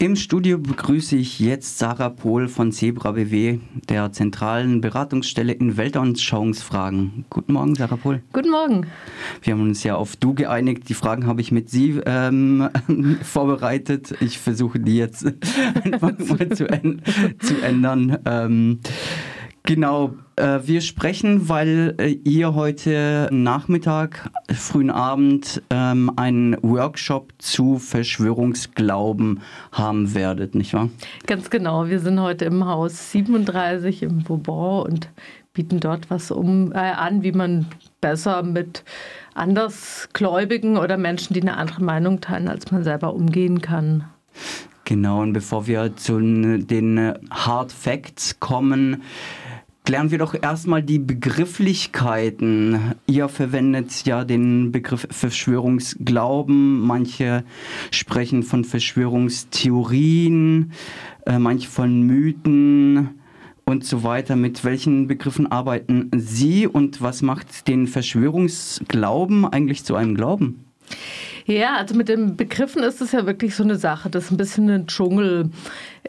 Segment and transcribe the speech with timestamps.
[0.00, 7.24] Im Studio begrüße ich jetzt Sarah Pohl von Zebra BW, der zentralen Beratungsstelle in Weltanschauungsfragen.
[7.28, 8.22] Guten Morgen, Sarah Pohl.
[8.32, 8.86] Guten Morgen.
[9.42, 10.88] Wir haben uns ja auf Du geeinigt.
[10.88, 12.68] Die Fragen habe ich mit Sie ähm,
[13.22, 14.14] vorbereitet.
[14.20, 15.26] Ich versuche die jetzt
[15.82, 16.68] einfach mal zu,
[17.60, 18.18] ändern.
[18.24, 18.78] Ähm,
[19.68, 27.78] Genau, äh, wir sprechen, weil äh, ihr heute Nachmittag, frühen Abend ähm, einen Workshop zu
[27.78, 30.88] Verschwörungsglauben haben werdet, nicht wahr?
[31.26, 35.10] Ganz genau, wir sind heute im Haus 37 im Bourbon und
[35.52, 37.66] bieten dort was um, äh, an, wie man
[38.00, 38.84] besser mit
[39.34, 44.04] Andersgläubigen oder Menschen, die eine andere Meinung teilen, als man selber umgehen kann.
[44.88, 49.02] Genau, und bevor wir zu den Hard Facts kommen,
[49.88, 52.92] Klären wir doch erstmal die Begrifflichkeiten.
[53.06, 56.80] Ihr verwendet ja den Begriff Verschwörungsglauben.
[56.80, 57.42] Manche
[57.90, 60.72] sprechen von Verschwörungstheorien,
[61.24, 63.18] äh, manche von Mythen
[63.64, 64.36] und so weiter.
[64.36, 70.67] Mit welchen Begriffen arbeiten Sie und was macht den Verschwörungsglauben eigentlich zu einem Glauben?
[71.48, 74.10] Ja, also mit den Begriffen ist es ja wirklich so eine Sache.
[74.10, 75.48] Das ist ein bisschen ein Dschungel.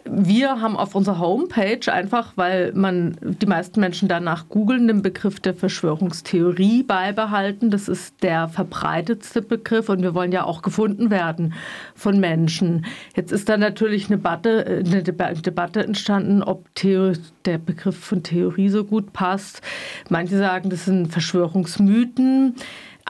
[0.03, 5.39] Wir haben auf unserer Homepage einfach, weil man die meisten Menschen danach googeln, den Begriff
[5.39, 7.71] der Verschwörungstheorie beibehalten.
[7.71, 11.53] Das ist der verbreitetste Begriff und wir wollen ja auch gefunden werden
[11.95, 12.85] von Menschen.
[13.15, 17.13] Jetzt ist da natürlich eine Debatte, eine Debatte entstanden, ob Theor
[17.45, 19.61] der Begriff von Theorie so gut passt.
[20.09, 22.55] Manche sagen, das sind Verschwörungsmythen.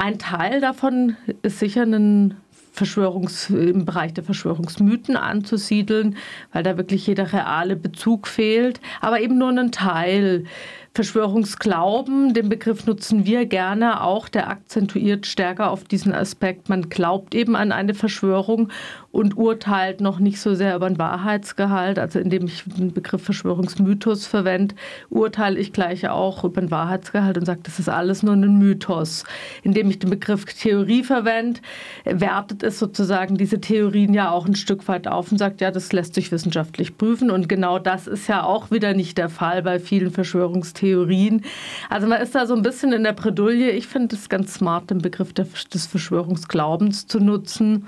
[0.01, 2.37] Ein Teil davon ist sicher ein
[2.71, 6.15] Verschwörungs, im Bereich der Verschwörungsmythen anzusiedeln,
[6.53, 10.45] weil da wirklich jeder reale Bezug fehlt, aber eben nur ein Teil.
[10.93, 16.69] Verschwörungsglauben, den Begriff nutzen wir gerne auch, der akzentuiert stärker auf diesen Aspekt.
[16.69, 18.69] Man glaubt eben an eine Verschwörung
[19.11, 21.97] und urteilt noch nicht so sehr über den Wahrheitsgehalt.
[21.97, 24.75] Also indem ich den Begriff Verschwörungsmythos verwende,
[25.09, 29.23] urteile ich gleich auch über den Wahrheitsgehalt und sage, das ist alles nur ein Mythos.
[29.63, 31.59] Indem ich den Begriff Theorie verwende,
[32.05, 35.91] wertet es sozusagen diese Theorien ja auch ein Stück weit auf und sagt, ja, das
[35.91, 37.31] lässt sich wissenschaftlich prüfen.
[37.31, 41.43] Und genau das ist ja auch wieder nicht der Fall bei vielen Verschwörungstheorien.
[41.89, 43.71] Also man ist da so ein bisschen in der Bredouille.
[43.71, 47.87] Ich finde es ganz smart, den Begriff des Verschwörungsglaubens zu nutzen.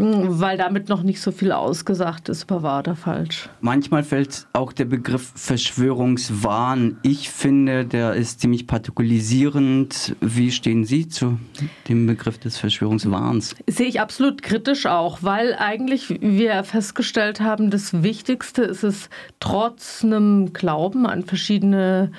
[0.00, 3.48] Weil damit noch nicht so viel ausgesagt ist, war wahr oder falsch.
[3.60, 6.98] Manchmal fällt auch der Begriff Verschwörungswahn.
[7.02, 10.14] Ich finde, der ist ziemlich partikulisierend.
[10.20, 11.40] Wie stehen Sie zu
[11.88, 13.56] dem Begriff des Verschwörungswahns?
[13.66, 19.10] Sehe ich absolut kritisch auch, weil eigentlich wir festgestellt haben, das Wichtigste ist es,
[19.40, 22.12] trotz einem Glauben an verschiedene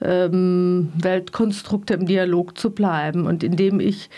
[0.00, 3.26] ähm, Weltkonstrukte im Dialog zu bleiben.
[3.26, 4.08] Und indem ich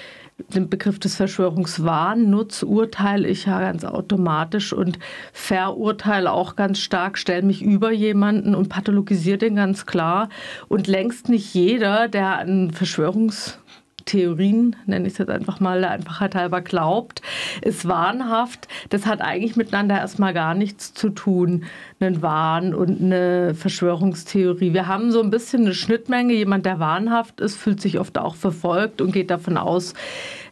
[0.54, 4.98] den Begriff des Verschwörungswahn nutze, urteile ich ja ganz automatisch und
[5.32, 10.28] verurteile auch ganz stark, stelle mich über jemanden und pathologisiere den ganz klar.
[10.68, 13.58] Und längst nicht jeder, der an Verschwörungs
[14.06, 17.20] Theorien, nenne ich es jetzt einfach mal der Einfachheit halber, glaubt,
[17.60, 18.68] ist wahnhaft.
[18.88, 21.64] Das hat eigentlich miteinander erstmal gar nichts zu tun,
[22.00, 24.72] einen Wahn und eine Verschwörungstheorie.
[24.72, 26.32] Wir haben so ein bisschen eine Schnittmenge.
[26.32, 29.94] Jemand, der wahnhaft ist, fühlt sich oft auch verfolgt und geht davon aus,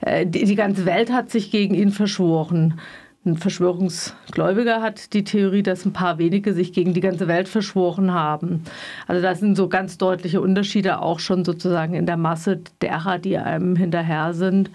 [0.00, 2.80] äh, die ganze Welt hat sich gegen ihn verschworen.
[3.26, 8.12] Ein Verschwörungsgläubiger hat die Theorie, dass ein paar wenige sich gegen die ganze Welt verschworen
[8.12, 8.64] haben.
[9.06, 13.38] Also das sind so ganz deutliche Unterschiede auch schon sozusagen in der Masse derer, die
[13.38, 14.70] einem hinterher sind.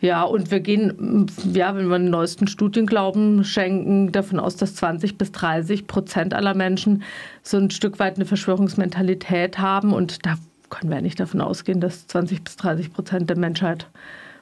[0.00, 4.76] Ja, und wir gehen, ja, wenn wir den neuesten Studien glauben, schenken davon aus, dass
[4.76, 7.02] 20 bis 30 Prozent aller Menschen
[7.42, 9.92] so ein Stück weit eine Verschwörungsmentalität haben.
[9.92, 10.36] Und da
[10.70, 13.88] können wir nicht davon ausgehen, dass 20 bis 30 Prozent der Menschheit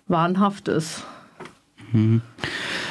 [0.06, 1.02] wahnhaft ist.
[1.90, 2.22] Mhm.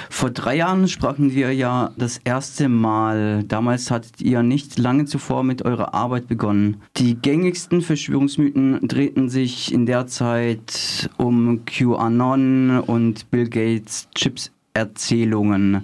[0.09, 3.43] Vor drei Jahren sprachen wir ja das erste Mal.
[3.43, 6.81] Damals hattet ihr nicht lange zuvor mit eurer Arbeit begonnen.
[6.97, 15.83] Die gängigsten Verschwörungsmythen drehten sich in der Zeit um QAnon und Bill Gates Chips-Erzählungen.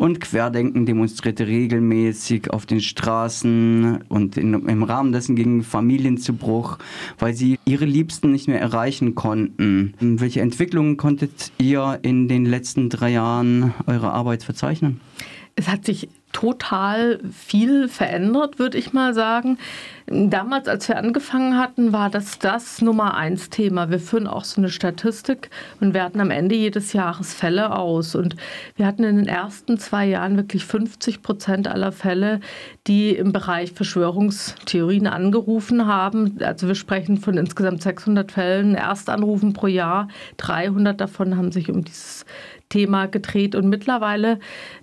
[0.00, 6.32] Und Querdenken demonstrierte regelmäßig auf den Straßen und in, im Rahmen dessen gegen Familien zu
[6.32, 6.78] Bruch,
[7.18, 9.92] weil sie ihre Liebsten nicht mehr erreichen konnten.
[10.00, 15.02] Welche Entwicklungen konntet ihr in den letzten drei Jahren eurer Arbeit verzeichnen?
[15.54, 19.58] Es hat sich total viel verändert, würde ich mal sagen.
[20.06, 23.90] Damals, als wir angefangen hatten, war das das Nummer eins Thema.
[23.90, 25.50] Wir führen auch so eine Statistik
[25.80, 28.16] und werten am Ende jedes Jahres Fälle aus.
[28.16, 28.34] Und
[28.74, 32.40] wir hatten in den ersten zwei Jahren wirklich 50 Prozent aller Fälle,
[32.88, 36.38] die im Bereich Verschwörungstheorien angerufen haben.
[36.40, 40.08] Also wir sprechen von insgesamt 600 Fällen, Erstanrufen pro Jahr.
[40.38, 42.24] 300 davon haben sich um dieses
[42.70, 44.38] Thema gedreht und mittlerweile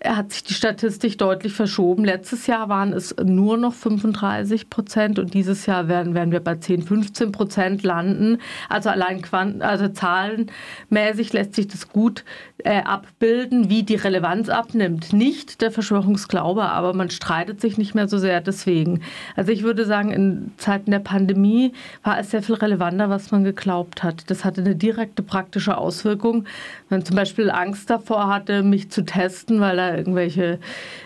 [0.05, 2.05] hat sich die Statistik deutlich verschoben.
[2.05, 6.55] Letztes Jahr waren es nur noch 35 Prozent und dieses Jahr werden, werden wir bei
[6.55, 8.39] 10, 15 Prozent landen.
[8.69, 12.25] Also allein Quant also zahlenmäßig lässt sich das gut
[12.63, 15.13] äh, abbilden, wie die Relevanz abnimmt.
[15.13, 19.01] Nicht der Verschwörungsglaube, aber man streitet sich nicht mehr so sehr deswegen.
[19.37, 21.71] Also ich würde sagen, in Zeiten der Pandemie
[22.03, 24.29] war es sehr viel relevanter, was man geglaubt hat.
[24.29, 26.45] Das hatte eine direkte praktische Auswirkung.
[26.89, 30.59] Wenn zum Beispiel Angst davor hatte, mich zu testen, weil da irgendwelche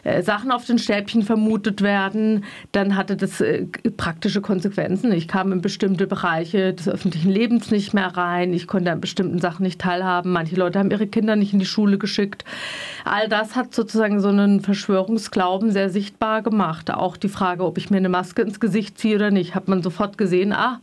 [0.04, 3.66] äh, Sachen auf den Stäbchen vermutet werden, dann hatte das äh,
[3.98, 5.12] praktische Konsequenzen.
[5.12, 8.54] Ich kam in bestimmte Bereiche des öffentlichen Lebens nicht mehr rein.
[8.54, 10.32] Ich konnte an bestimmten Sachen nicht teilhaben.
[10.32, 12.46] Manche Leute haben ihre Kinder nicht in die Schule geschickt.
[13.06, 16.92] All das hat sozusagen so einen Verschwörungsglauben sehr sichtbar gemacht.
[16.92, 19.84] Auch die Frage, ob ich mir eine Maske ins Gesicht ziehe oder nicht, hat man
[19.84, 20.80] sofort gesehen, ah,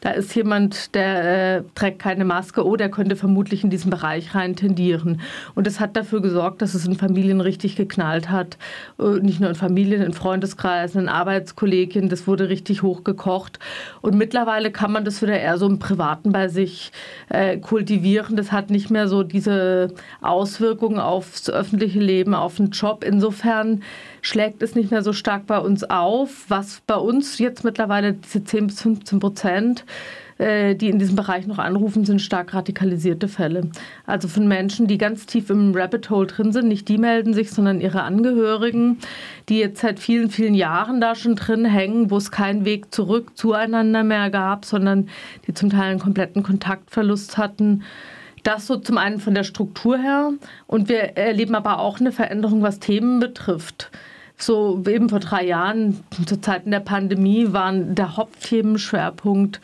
[0.00, 4.34] da ist jemand, der äh, trägt keine Maske, oh, der könnte vermutlich in diesen Bereich
[4.34, 5.20] rein tendieren.
[5.54, 8.56] Und das hat dafür gesorgt, dass es in Familien richtig geknallt hat.
[8.98, 13.58] Äh, nicht nur in Familien, in Freundeskreisen, in Arbeitskollegen, das wurde richtig hochgekocht.
[14.00, 16.92] Und mittlerweile kann man das wieder eher so im Privaten bei sich
[17.28, 18.36] äh, kultivieren.
[18.36, 19.92] Das hat nicht mehr so diese
[20.22, 23.04] Auswirkungen aufs öffentliche Leben, auf den Job.
[23.04, 23.82] Insofern
[24.22, 28.44] schlägt es nicht mehr so stark bei uns auf, was bei uns jetzt mittlerweile diese
[28.44, 29.84] 10 bis 15 Prozent
[30.40, 33.68] äh, die in diesem Bereich noch anrufen, sind stark radikalisierte Fälle.
[34.06, 36.66] Also von Menschen, die ganz tief im Rabbit Hole drin sind.
[36.66, 38.98] Nicht die melden sich, sondern ihre Angehörigen,
[39.50, 43.36] die jetzt seit vielen, vielen Jahren da schon drin hängen, wo es keinen Weg zurück
[43.36, 45.10] zueinander mehr gab, sondern
[45.46, 47.82] die zum Teil einen kompletten Kontaktverlust hatten.
[48.42, 50.32] Das so zum einen von der Struktur her.
[50.66, 53.90] Und wir erleben aber auch eine Veränderung, was Themen betrifft
[54.42, 59.60] so eben vor drei Jahren, zu Zeiten der Pandemie, waren der Hauptthemenschwerpunkt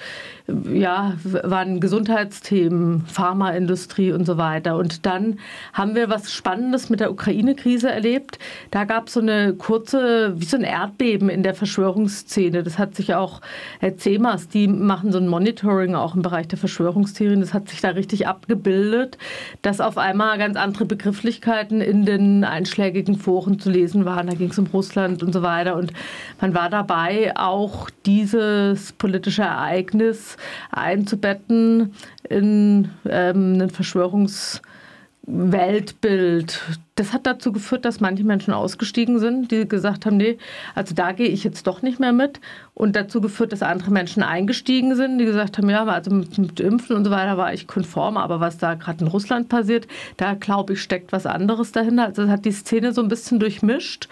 [0.48, 4.76] ja, waren Gesundheitsthemen, Pharmaindustrie und so weiter.
[4.76, 5.40] Und dann
[5.72, 8.38] haben wir was Spannendes mit der Ukraine-Krise erlebt.
[8.70, 12.62] Da gab es so eine kurze, wie so ein Erdbeben in der Verschwörungsszene.
[12.62, 13.40] Das hat sich auch
[13.80, 17.40] Herr Zemas, die machen so ein Monitoring auch im Bereich der Verschwörungstheorien.
[17.40, 19.18] Das hat sich da richtig abgebildet,
[19.62, 24.28] dass auf einmal ganz andere Begrifflichkeiten in den einschlägigen Foren zu lesen waren.
[24.28, 25.74] Da ging es um Russland und so weiter.
[25.74, 25.92] Und
[26.40, 30.35] man war dabei, auch dieses politische Ereignis
[30.70, 31.94] einzubetten
[32.28, 36.62] in ähm, ein Verschwörungsweltbild.
[36.94, 40.38] Das hat dazu geführt, dass manche Menschen ausgestiegen sind, die gesagt haben, nee,
[40.74, 42.40] also da gehe ich jetzt doch nicht mehr mit.
[42.74, 46.60] Und dazu geführt, dass andere Menschen eingestiegen sind, die gesagt haben, ja, also mit, mit
[46.60, 49.86] Impfen und so weiter war ich konform, aber was da gerade in Russland passiert,
[50.16, 52.06] da glaube ich, steckt was anderes dahinter.
[52.06, 54.08] Also das hat die Szene so ein bisschen durchmischt.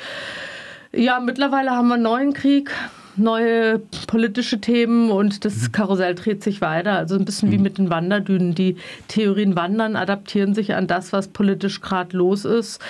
[0.97, 2.71] Ja, mittlerweile haben wir einen neuen Krieg
[3.17, 5.73] neue politische Themen und das mhm.
[5.73, 6.93] Karussell dreht sich weiter.
[6.93, 7.63] Also ein bisschen wie mhm.
[7.63, 8.55] mit den Wanderdünen.
[8.55, 8.77] Die
[9.09, 12.81] Theorien wandern, adaptieren sich an das, was politisch gerade los ist.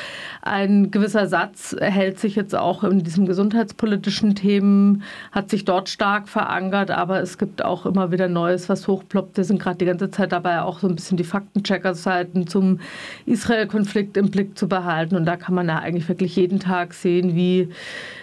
[0.42, 6.28] Ein gewisser Satz hält sich jetzt auch in diesen gesundheitspolitischen Themen, hat sich dort stark
[6.28, 9.36] verankert, aber es gibt auch immer wieder Neues, was hochploppt.
[9.36, 12.80] Wir sind gerade die ganze Zeit dabei, auch so ein bisschen die Faktenchecker-Seiten zum
[13.26, 15.16] Israel-Konflikt im Blick zu behalten.
[15.16, 17.68] Und da kann man ja eigentlich wirklich jeden Tag sehen, wie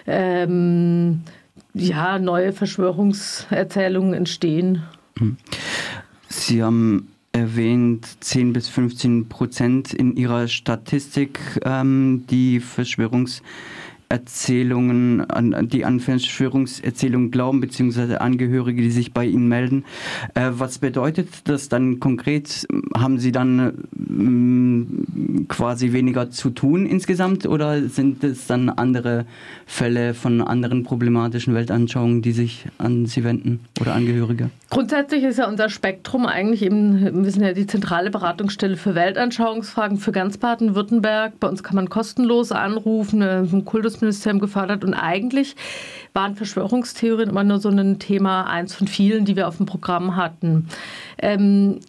[0.08, 1.22] ähm,
[1.74, 4.84] ja, neue Verschwörungserzählungen entstehen.
[5.18, 5.38] Hm.
[6.28, 13.42] Sie haben erwähnt 10 bis 15 Prozent in Ihrer Statistik, ähm, die Verschwörungs
[14.12, 19.86] Erzählungen, an, die an Verschwörungserzählungen glauben, beziehungsweise Angehörige, die sich bei ihnen melden.
[20.34, 22.68] Äh, was bedeutet das dann konkret?
[22.94, 23.88] Haben Sie dann
[25.40, 29.26] äh, quasi weniger zu tun insgesamt oder sind es dann andere
[29.66, 34.50] Fälle von anderen problematischen Weltanschauungen, die sich an Sie wenden oder Angehörige?
[34.70, 39.98] Grundsätzlich ist ja unser Spektrum eigentlich eben, wir sind ja die zentrale Beratungsstelle für Weltanschauungsfragen
[39.98, 41.40] für ganz Baden-Württemberg.
[41.40, 45.56] Bei uns kann man kostenlos anrufen, ein Kultus Bildungsministerium gefördert und eigentlich
[46.14, 50.16] waren Verschwörungstheorien immer nur so ein Thema, eins von vielen, die wir auf dem Programm
[50.18, 50.68] hatten.
[51.20, 51.80] Ähm,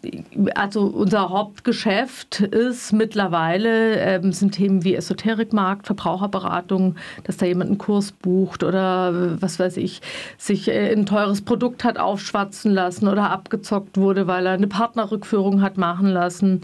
[0.55, 7.79] also unser Hauptgeschäft ist mittlerweile, ähm, sind Themen wie Esoterikmarkt, Verbraucherberatung, dass da jemand einen
[7.79, 10.03] Kurs bucht oder was weiß ich,
[10.39, 15.63] sich äh, ein teures Produkt hat aufschwatzen lassen oder abgezockt wurde, weil er eine Partnerrückführung
[15.63, 16.63] hat machen lassen.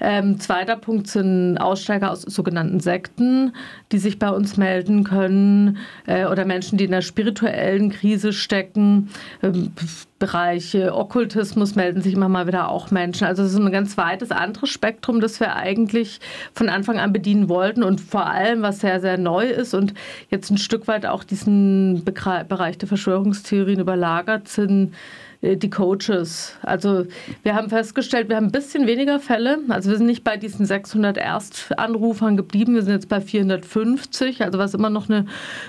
[0.00, 3.52] Ähm, zweiter Punkt sind Aussteiger aus sogenannten Sekten,
[3.92, 9.10] die sich bei uns melden können äh, oder Menschen, die in einer spirituellen Krise stecken.
[9.42, 9.72] Ähm,
[10.18, 13.26] Bereich Okkultismus melden sich immer mal wieder auch Menschen.
[13.26, 16.20] Also es ist ein ganz weites anderes Spektrum, das wir eigentlich
[16.54, 19.92] von Anfang an bedienen wollten und vor allem, was sehr, sehr neu ist und
[20.30, 24.94] jetzt ein Stück weit auch diesen Bereich der Verschwörungstheorien überlagert sind,
[25.42, 26.56] die Coaches.
[26.62, 27.06] Also
[27.42, 29.58] wir haben festgestellt, wir haben ein bisschen weniger Fälle.
[29.68, 34.58] Also wir sind nicht bei diesen 600 Erstanrufern geblieben, wir sind jetzt bei 450, also
[34.58, 35.26] was immer noch eine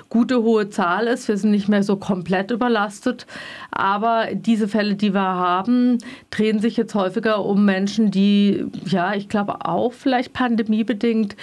[0.09, 1.27] gute hohe Zahl ist.
[1.27, 3.25] Wir sind nicht mehr so komplett überlastet.
[3.71, 5.97] Aber diese Fälle, die wir haben,
[6.31, 11.35] drehen sich jetzt häufiger um Menschen, die, ja, ich glaube auch vielleicht pandemiebedingt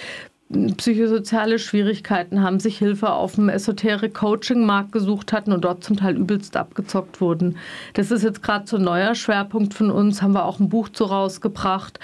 [0.77, 6.57] psychosoziale Schwierigkeiten haben, sich Hilfe auf dem Esoterik-Coaching-Markt gesucht hatten und dort zum Teil übelst
[6.57, 7.57] abgezockt wurden.
[7.93, 10.89] Das ist jetzt gerade so ein neuer Schwerpunkt von uns, haben wir auch ein Buch
[10.89, 11.99] zu rausgebracht.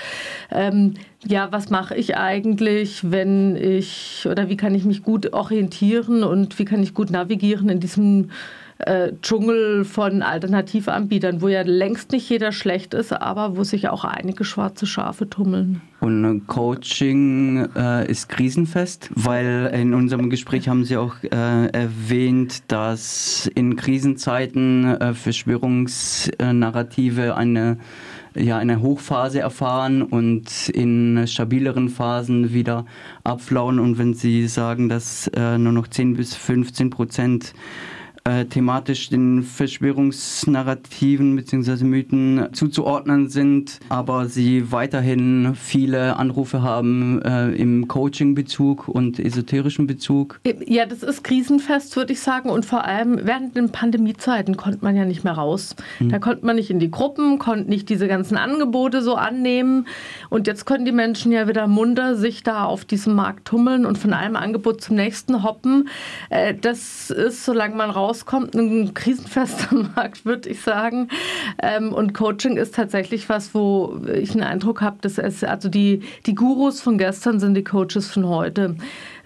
[0.52, 6.24] Ähm, ja, was mache ich eigentlich, wenn ich, oder wie kann ich mich gut orientieren
[6.24, 8.32] und wie kann ich gut navigieren in diesem
[8.86, 14.04] äh, Dschungel von Alternativanbietern, wo ja längst nicht jeder schlecht ist, aber wo sich auch
[14.04, 15.82] einige schwarze Schafe tummeln.
[16.00, 23.50] Und Coaching äh, ist krisenfest, weil in unserem Gespräch haben Sie auch äh, erwähnt, dass
[23.54, 27.78] in Krisenzeiten äh, Verschwörungsnarrative eine
[28.36, 32.86] ja, eine Hochphase erfahren und in stabileren Phasen wieder
[33.24, 33.80] abflauen.
[33.80, 37.54] Und wenn Sie sagen, dass äh, nur noch 10 bis 15 Prozent
[38.24, 41.84] äh, thematisch den Verschwörungsnarrativen bzw.
[41.84, 50.40] Mythen zuzuordnen sind, aber sie weiterhin viele Anrufe haben äh, im Coaching-Bezug und esoterischen Bezug.
[50.68, 52.52] Ja, das ist krisenfest, würde ich sagen.
[52.52, 55.76] Und vor allem während den Pandemiezeiten konnte man ja nicht mehr raus.
[56.00, 56.10] Mhm.
[56.10, 59.88] Da konnte man nicht in die Gruppen, konnte nicht diese ganzen Angebote so annehmen.
[60.30, 63.98] Und jetzt können die Menschen ja wieder munter sich da auf diesem Markt tummeln und
[63.98, 65.90] von einem Angebot zum nächsten hoppen.
[66.30, 71.08] Äh, das ist, solange man raus rauskommt, ein krisenfester Markt, würde ich sagen.
[71.62, 76.02] Ähm, und Coaching ist tatsächlich was, wo ich einen Eindruck habe, dass es, also die,
[76.26, 78.76] die Gurus von gestern sind die Coaches von heute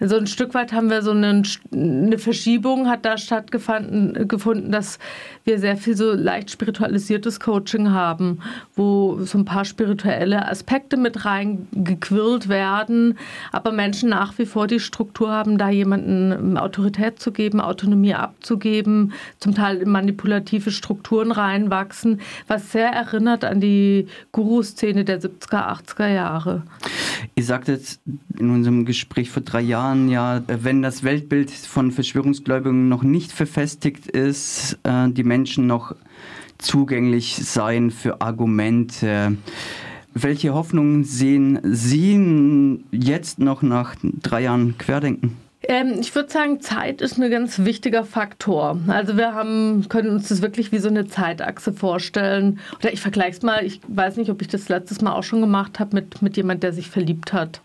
[0.00, 4.98] so ein Stück weit haben wir so eine, eine Verschiebung hat da stattgefunden, gefunden, dass
[5.44, 8.40] wir sehr viel so leicht spiritualisiertes Coaching haben,
[8.74, 13.16] wo so ein paar spirituelle Aspekte mit reingequirlt werden,
[13.52, 19.12] aber Menschen nach wie vor die Struktur haben, da jemanden Autorität zu geben, Autonomie abzugeben,
[19.38, 26.08] zum Teil in manipulative Strukturen reinwachsen, was sehr erinnert an die Guru-Szene der 70er, 80er
[26.08, 26.62] Jahre.
[27.38, 27.98] Ihr sagtet
[28.38, 34.06] in unserem Gespräch vor drei Jahren, ja, wenn das Weltbild von Verschwörungsgläubigen noch nicht verfestigt
[34.06, 35.94] ist, äh, die Menschen noch
[36.56, 39.36] zugänglich seien für Argumente.
[40.14, 45.36] Welche Hoffnungen sehen Sie jetzt noch nach drei Jahren Querdenken?
[45.68, 48.78] Ähm, ich würde sagen, Zeit ist ein ganz wichtiger Faktor.
[48.86, 52.60] Also wir haben, können uns das wirklich wie so eine Zeitachse vorstellen.
[52.78, 55.40] Oder ich vergleiche es mal, ich weiß nicht, ob ich das letztes Mal auch schon
[55.40, 57.60] gemacht habe mit, mit jemand, der sich verliebt hat.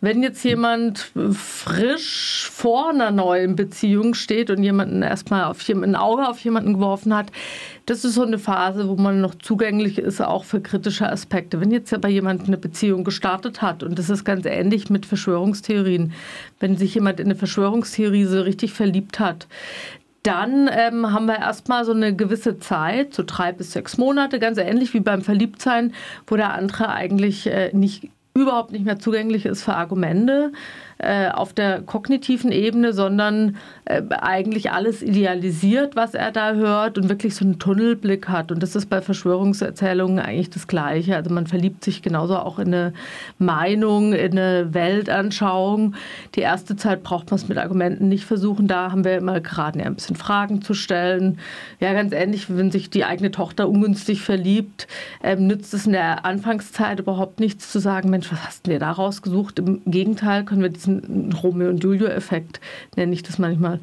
[0.00, 6.28] Wenn jetzt jemand frisch vor einer neuen Beziehung steht und jemanden erstmal auf ein Auge
[6.28, 7.26] auf jemanden geworfen hat,
[7.86, 11.60] das ist so eine Phase, wo man noch zugänglich ist, auch für kritische Aspekte.
[11.60, 16.12] Wenn jetzt aber jemand eine Beziehung gestartet hat, und das ist ganz ähnlich mit Verschwörungstheorien,
[16.60, 19.46] wenn sich jemand in eine Verschwörungstheorie so richtig verliebt hat,
[20.22, 24.56] dann ähm, haben wir erstmal so eine gewisse Zeit, so drei bis sechs Monate, ganz
[24.56, 25.92] ähnlich wie beim Verliebtsein,
[26.26, 30.52] wo der andere eigentlich äh, nicht überhaupt nicht mehr zugänglich ist für Argumente
[31.04, 37.08] äh, auf der kognitiven Ebene, sondern äh, eigentlich alles idealisiert, was er da hört und
[37.08, 38.50] wirklich so einen Tunnelblick hat.
[38.50, 41.16] Und das ist bei Verschwörungserzählungen eigentlich das Gleiche.
[41.16, 42.92] Also man verliebt sich genauso auch in eine
[43.38, 45.94] Meinung, in eine Weltanschauung.
[46.34, 48.66] Die erste Zeit braucht man es mit Argumenten nicht versuchen.
[48.66, 51.38] Da haben wir immer geraten, ein bisschen Fragen zu stellen.
[51.80, 54.88] Ja, ganz ähnlich, wenn sich die eigene Tochter ungünstig verliebt,
[55.22, 58.78] ähm, nützt es in der Anfangszeit überhaupt nichts zu sagen, Mensch, was hast du dir
[58.78, 59.58] da rausgesucht?
[59.58, 60.93] Im Gegenteil können wir diesen
[61.42, 62.60] Romeo und Julia-Effekt,
[62.96, 63.80] nenne ich das manchmal,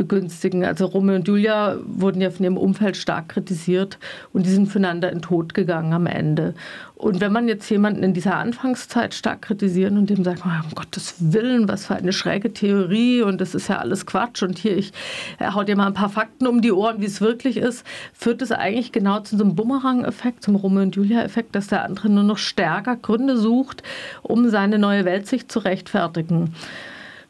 [0.00, 0.64] begünstigen.
[0.64, 3.98] Also Romeo und Julia wurden ja von ihrem Umfeld stark kritisiert
[4.32, 6.54] und die sind füreinander in Tod gegangen am Ende.
[6.96, 10.74] Und wenn man jetzt jemanden in dieser Anfangszeit stark kritisieren und dem sagt, oh, um
[10.74, 14.78] Gottes Willen, was für eine schräge Theorie und das ist ja alles Quatsch und hier,
[14.78, 14.92] ich
[15.38, 18.52] hau dir mal ein paar Fakten um die Ohren, wie es wirklich ist, führt es
[18.52, 22.38] eigentlich genau zu so einem Bumerang-Effekt, zum Romeo und Julia-Effekt, dass der andere nur noch
[22.38, 23.82] stärker Gründe sucht,
[24.22, 26.54] um seine neue Weltsicht zu rechtfertigen.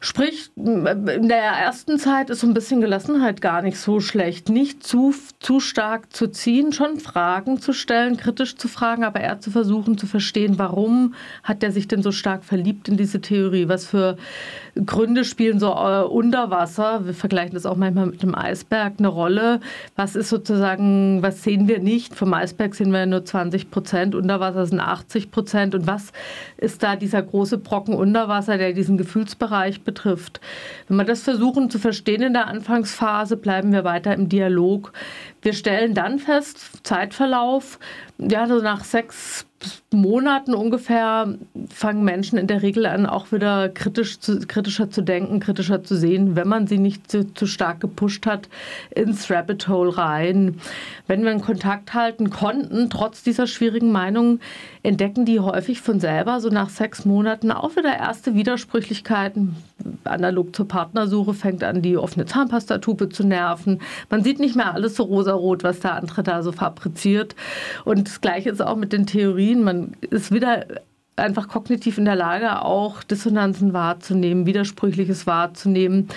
[0.03, 4.49] Sprich, in der ersten Zeit ist so ein bisschen Gelassenheit gar nicht so schlecht.
[4.49, 9.39] Nicht zu, zu stark zu ziehen, schon Fragen zu stellen, kritisch zu fragen, aber eher
[9.39, 13.69] zu versuchen zu verstehen, warum hat er sich denn so stark verliebt in diese Theorie?
[13.69, 14.17] Was für
[14.87, 17.05] Gründe spielen so äh, unter Wasser?
[17.05, 19.59] Wir vergleichen das auch manchmal mit einem Eisberg eine Rolle.
[19.95, 22.15] Was ist sozusagen, was sehen wir nicht?
[22.15, 25.75] Vom Eisberg sehen wir nur 20 Prozent, unter Wasser sind 80 Prozent.
[25.75, 26.11] Und was
[26.57, 29.90] ist da dieser große Brocken unter Wasser, der diesen Gefühlsbereich betrifft?
[29.91, 30.39] Betrifft.
[30.87, 34.93] Wenn wir das versuchen zu verstehen in der Anfangsphase, bleiben wir weiter im Dialog.
[35.41, 37.79] Wir stellen dann fest, Zeitverlauf,
[38.17, 39.45] ja, so nach sechs
[39.93, 41.35] Monaten ungefähr
[41.69, 45.95] fangen Menschen in der Regel an, auch wieder kritisch zu, kritischer zu denken, kritischer zu
[45.95, 48.47] sehen, wenn man sie nicht zu, zu, stark gepusht hat,
[48.91, 50.59] ins Rabbit Hole rein.
[51.07, 54.39] Wenn wir einen Kontakt halten konnten, trotz dieser schwierigen Meinung,
[54.81, 59.55] entdecken die häufig von selber, so nach sechs Monaten, auch wieder erste Widersprüchlichkeiten.
[60.05, 63.81] Analog zur Partnersuche fängt an, die offene Zahnpastatube zu nerven.
[64.09, 67.35] Man sieht nicht mehr alles so rosarot, was der andere da so fabriziert.
[67.83, 69.50] Und das Gleiche ist auch mit den Theorien.
[69.55, 70.65] Man ist wieder
[71.15, 76.07] einfach kognitiv in der Lage, auch Dissonanzen wahrzunehmen, Widersprüchliches wahrzunehmen.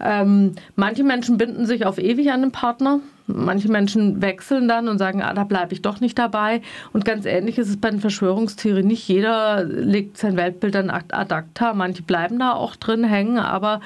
[0.00, 3.00] Ähm, manche Menschen binden sich auf ewig an den Partner.
[3.26, 6.62] Manche Menschen wechseln dann und sagen, ah, da bleibe ich doch nicht dabei.
[6.92, 8.86] Und ganz ähnlich ist es bei den Verschwörungstheorien.
[8.86, 11.74] Nicht jeder legt sein Weltbild an ad acta.
[11.74, 13.38] Manche bleiben da auch drin hängen.
[13.38, 13.80] Aber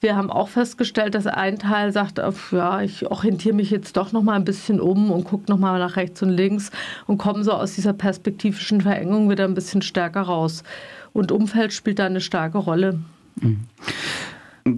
[0.00, 2.20] wir haben auch festgestellt, dass ein Teil sagt,
[2.50, 5.78] ja, ich orientiere mich jetzt doch noch mal ein bisschen um und gucke noch mal
[5.78, 6.70] nach rechts und links
[7.06, 10.64] und komme so aus dieser perspektivischen Verengung wieder ein bisschen stärker raus.
[11.12, 12.98] Und Umfeld spielt da eine starke Rolle.
[13.36, 13.60] Mhm.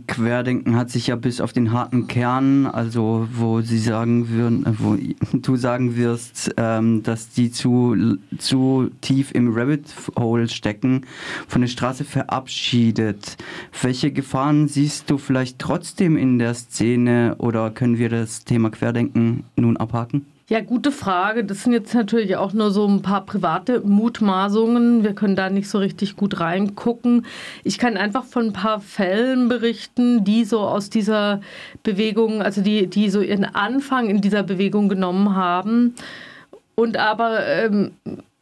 [0.07, 4.73] Querdenken hat sich ja bis auf den harten Kern, also wo sie sagen würden, äh,
[4.79, 4.97] wo
[5.33, 11.03] du sagen wirst, ähm, dass die zu, zu tief im Rabbit Hole stecken,
[11.49, 13.37] von der Straße verabschiedet.
[13.83, 19.45] Welche Gefahren siehst du vielleicht trotzdem in der Szene oder können wir das Thema Querdenken
[19.57, 20.27] nun abhaken?
[20.47, 21.43] Ja, gute Frage.
[21.43, 25.03] Das sind jetzt natürlich auch nur so ein paar private Mutmaßungen.
[25.03, 27.25] Wir können da nicht so richtig gut reingucken.
[27.63, 31.41] Ich kann einfach von ein paar Fällen berichten, die so aus dieser
[31.83, 35.95] Bewegung, also die, die so ihren Anfang in dieser Bewegung genommen haben
[36.75, 37.93] und aber ähm,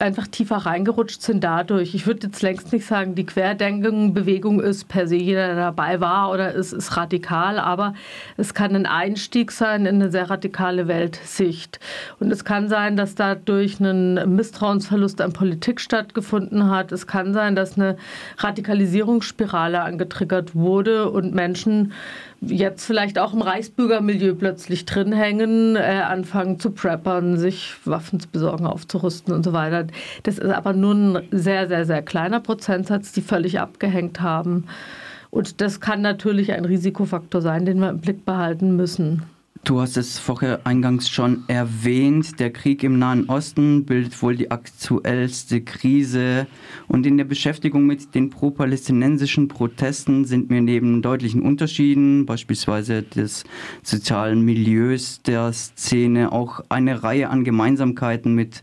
[0.03, 1.95] einfach tiefer reingerutscht sind dadurch.
[1.95, 6.31] Ich würde jetzt längst nicht sagen, die Querdenkenbewegung ist per se jeder, der dabei war
[6.31, 7.95] oder ist, ist radikal, aber
[8.37, 11.79] es kann ein Einstieg sein in eine sehr radikale Weltsicht.
[12.19, 16.93] Und es kann sein, dass dadurch ein Misstrauensverlust an Politik stattgefunden hat.
[16.93, 17.97] Es kann sein, dass eine
[18.39, 21.93] Radikalisierungsspirale angetriggert wurde und Menschen
[22.45, 28.29] jetzt vielleicht auch im Reichsbürgermilieu plötzlich drin hängen, äh, anfangen zu preppern, sich Waffen zu
[28.29, 29.87] besorgen, aufzurüsten und so weiter.
[30.23, 34.67] Das ist aber nur ein sehr, sehr, sehr kleiner Prozentsatz, die völlig abgehängt haben.
[35.31, 39.23] Und das kann natürlich ein Risikofaktor sein, den wir im Blick behalten müssen.
[39.65, 44.51] Du hast es vorher eingangs schon erwähnt, der Krieg im Nahen Osten bildet wohl die
[44.51, 46.49] aktuellste Krise
[46.89, 53.45] und in der Beschäftigung mit den pro-palästinensischen Protesten sind mir neben deutlichen Unterschieden, beispielsweise des
[53.85, 58.63] sozialen Milieus der Szene, auch eine Reihe an Gemeinsamkeiten mit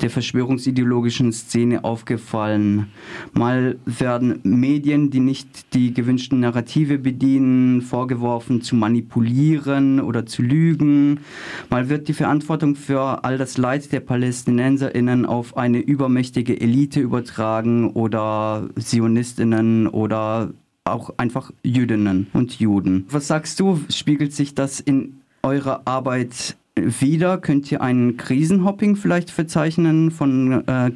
[0.00, 2.88] der verschwörungsideologischen Szene aufgefallen.
[3.32, 11.20] Mal werden Medien, die nicht die gewünschten Narrative bedienen, vorgeworfen zu manipulieren oder zu lügen.
[11.68, 17.90] Mal wird die Verantwortung für all das Leid der Palästinenserinnen auf eine übermächtige Elite übertragen
[17.90, 23.06] oder Sionistinnen oder auch einfach Jüdinnen und Juden.
[23.10, 27.38] Was sagst du, spiegelt sich das in eurer Arbeit wieder?
[27.38, 30.90] Könnt ihr ein Krisenhopping vielleicht verzeichnen von äh,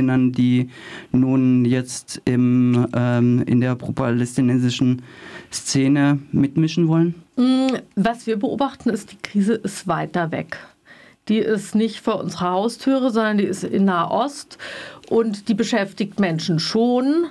[0.00, 0.70] Querdenken-AnhängerInnen, die
[1.12, 5.02] nun jetzt im, ähm, in der pro-palästinensischen
[5.52, 7.14] Szene mitmischen wollen?
[7.36, 10.58] Mm, was wir beobachten, ist, die Krise ist weiter weg.
[11.28, 14.58] Die ist nicht vor unserer Haustüre, sondern die ist in Nahost
[15.08, 17.26] und die beschäftigt Menschen schon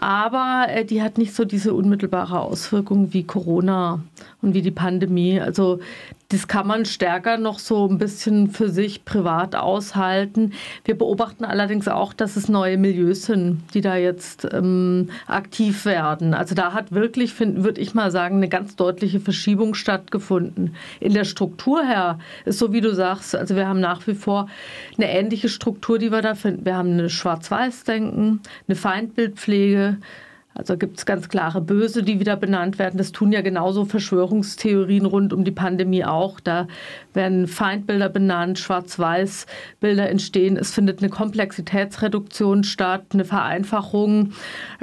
[0.00, 4.00] aber äh, die hat nicht so diese unmittelbare Auswirkung wie Corona
[4.42, 5.40] und wie die Pandemie.
[5.40, 5.80] Also
[6.30, 10.52] das kann man stärker noch so ein bisschen für sich privat aushalten.
[10.84, 16.34] Wir beobachten allerdings auch, dass es neue Milieus sind, die da jetzt ähm, aktiv werden.
[16.34, 20.74] Also da hat wirklich, würde ich mal sagen, eine ganz deutliche Verschiebung stattgefunden.
[21.00, 24.50] In der Struktur her ist so, wie du sagst, also wir haben nach wie vor
[24.98, 26.66] eine ähnliche Struktur, die wir da finden.
[26.66, 29.96] Wir haben eine Schwarz-Weiß-Denken, eine Feindbildpflege,
[30.58, 32.98] also gibt es ganz klare Böse, die wieder benannt werden.
[32.98, 36.40] Das tun ja genauso Verschwörungstheorien rund um die Pandemie auch.
[36.40, 36.66] Da
[37.14, 40.56] werden Feindbilder benannt, Schwarz-Weiß-Bilder entstehen.
[40.56, 44.32] Es findet eine Komplexitätsreduktion statt, eine Vereinfachung.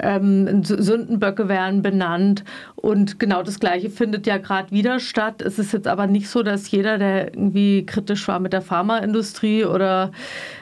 [0.02, 2.46] Ähm, Sündenböcke werden benannt.
[2.78, 5.42] Und genau das Gleiche findet ja gerade wieder statt.
[5.42, 9.66] Es ist jetzt aber nicht so, dass jeder, der irgendwie kritisch war mit der Pharmaindustrie
[9.66, 10.12] oder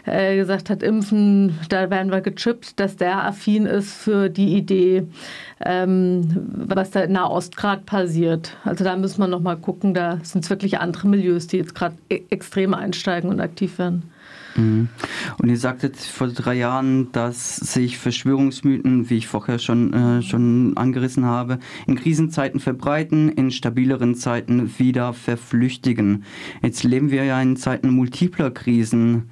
[0.05, 5.02] äh, gesagt hat, Impfen, da werden wir gechippt, dass der affin ist für die Idee,
[5.61, 6.29] ähm,
[6.67, 8.57] was da in Nahost gerade passiert.
[8.63, 11.75] Also da müssen wir noch mal gucken, da sind es wirklich andere Milieus, die jetzt
[11.75, 14.03] gerade extrem einsteigen und aktiv werden.
[14.55, 14.89] Mhm.
[15.39, 20.77] Und ihr sagtet vor drei Jahren, dass sich Verschwörungsmythen, wie ich vorher schon, äh, schon
[20.77, 26.23] angerissen habe, in Krisenzeiten verbreiten, in stabileren Zeiten wieder verflüchtigen.
[26.61, 29.29] Jetzt leben wir ja in Zeiten multipler Krisen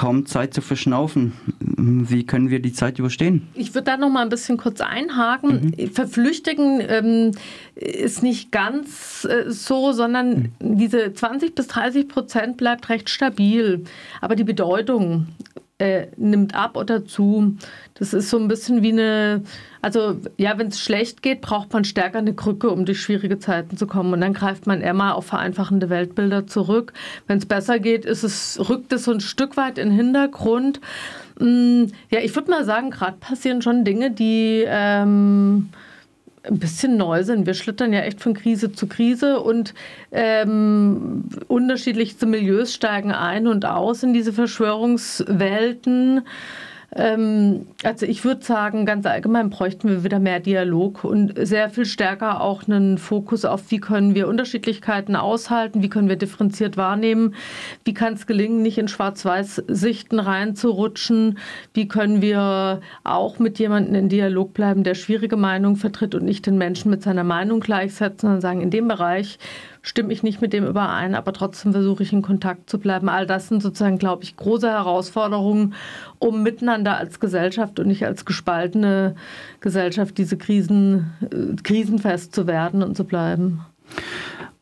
[0.00, 1.34] kaum Zeit zu verschnaufen.
[1.58, 3.46] Wie können wir die Zeit überstehen?
[3.52, 5.74] Ich würde da noch mal ein bisschen kurz einhaken.
[5.76, 5.90] Mhm.
[5.90, 7.32] Verflüchtigen ähm,
[7.74, 10.78] ist nicht ganz äh, so, sondern mhm.
[10.78, 13.84] diese 20 bis 30 Prozent bleibt recht stabil.
[14.22, 15.26] Aber die Bedeutung
[15.80, 17.56] äh, nimmt ab oder zu.
[17.94, 19.42] Das ist so ein bisschen wie eine,
[19.82, 23.76] also ja, wenn es schlecht geht, braucht man stärker eine Krücke, um durch schwierige Zeiten
[23.76, 24.12] zu kommen.
[24.12, 26.92] Und dann greift man eher mal auf vereinfachende Weltbilder zurück.
[27.26, 30.80] Wenn es besser geht, ist es, rückt es so ein Stück weit in den Hintergrund.
[31.38, 35.70] Mm, ja, ich würde mal sagen, gerade passieren schon Dinge, die ähm,
[36.42, 37.46] ein bisschen neu sind.
[37.46, 39.74] Wir schlittern ja echt von Krise zu Krise und
[40.12, 46.22] ähm, unterschiedlichste Milieus steigen ein und aus in diese Verschwörungswelten.
[46.96, 51.84] Ähm, also ich würde sagen, ganz allgemein bräuchten wir wieder mehr Dialog und sehr viel
[51.84, 57.34] stärker auch einen Fokus auf, wie können wir Unterschiedlichkeiten aushalten, wie können wir differenziert wahrnehmen,
[57.84, 61.38] wie kann es gelingen, nicht in Schwarz-Weiß-Sichten reinzurutschen,
[61.74, 66.46] wie können wir auch mit jemandem in Dialog bleiben, der schwierige Meinungen vertritt und nicht
[66.46, 69.38] den Menschen mit seiner Meinung gleichsetzen, sondern sagen, in dem Bereich
[69.82, 73.08] stimme ich nicht mit dem überein, aber trotzdem versuche ich in Kontakt zu bleiben.
[73.08, 75.74] All das sind sozusagen, glaube ich, große Herausforderungen,
[76.18, 79.14] um miteinander als Gesellschaft und nicht als gespaltene
[79.60, 83.64] Gesellschaft diese Krisen, äh, krisenfest zu werden und zu bleiben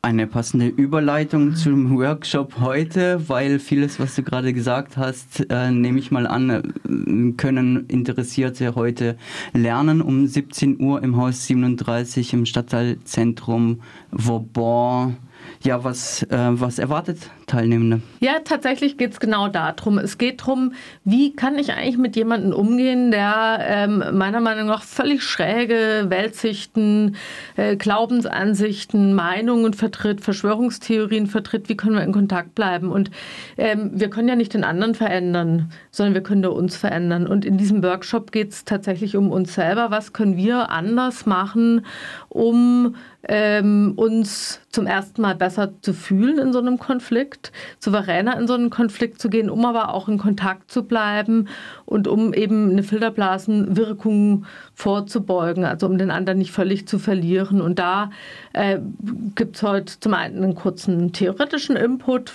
[0.00, 5.98] eine passende Überleitung zum Workshop heute, weil vieles, was du gerade gesagt hast, äh, nehme
[5.98, 9.16] ich mal an, äh, können Interessierte heute
[9.52, 10.00] lernen.
[10.00, 13.80] Um 17 Uhr im Haus 37 im Stadtteilzentrum
[14.12, 15.16] Vauban.
[15.64, 18.00] Ja, was, äh, was erwartet Teilnehmende?
[18.20, 19.98] Ja, tatsächlich geht es genau darum.
[19.98, 24.82] Es geht darum, wie kann ich eigentlich mit jemandem umgehen, der ähm, meiner Meinung nach
[24.82, 27.16] völlig schräge Weltsichten,
[27.56, 31.68] äh, Glaubensansichten, Meinungen vertritt, Verschwörungstheorien vertritt.
[31.68, 32.90] Wie können wir in Kontakt bleiben?
[32.90, 33.11] Und
[33.56, 37.26] ähm, wir können ja nicht den anderen verändern, sondern wir können nur uns verändern.
[37.26, 39.90] Und in diesem Workshop geht es tatsächlich um uns selber.
[39.90, 41.87] Was können wir anders machen,
[42.28, 42.94] um
[43.26, 47.38] ähm, uns zum ersten Mal besser zu fühlen in so einem Konflikt,
[47.79, 51.48] souveräner in so einen Konflikt zu gehen, um aber auch in Kontakt zu bleiben
[51.85, 57.61] und um eben eine Filterblasenwirkung vorzubeugen, also um den anderen nicht völlig zu verlieren.
[57.61, 58.11] Und da
[58.59, 58.81] äh,
[59.37, 62.33] gibt es heute zum einen einen kurzen theoretischen Input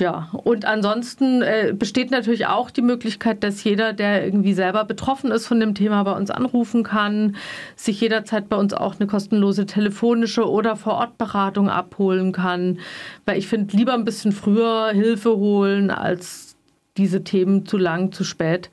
[0.00, 5.32] Ja, und ansonsten äh, besteht natürlich auch die Möglichkeit, dass jeder, der irgendwie selber betroffen
[5.32, 7.34] ist von dem Thema, bei uns anrufen kann,
[7.74, 12.78] sich jederzeit bei uns auch eine kostenlose telefonische oder Vorortberatung abholen kann.
[13.26, 16.56] Weil ich finde, lieber ein bisschen früher Hilfe holen, als
[16.96, 18.70] diese Themen zu lang, zu spät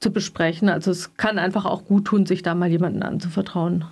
[0.00, 0.68] zu besprechen.
[0.68, 3.86] Also es kann einfach auch gut tun, sich da mal jemanden anzuvertrauen.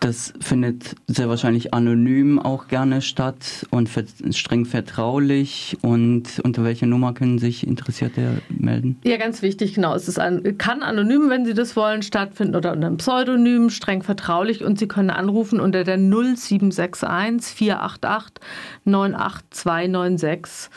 [0.00, 3.90] Das findet sehr wahrscheinlich anonym auch gerne statt und
[4.30, 5.76] streng vertraulich.
[5.82, 8.98] Und unter welcher Nummer können sich Interessierte melden?
[9.02, 9.94] Ja, ganz wichtig, genau.
[9.94, 14.02] Es ist ein, kann anonym, wenn Sie das wollen, stattfinden oder unter einem Pseudonym, streng
[14.02, 14.62] vertraulich.
[14.62, 18.34] Und Sie können anrufen unter der 0761 488
[18.84, 20.70] 98296.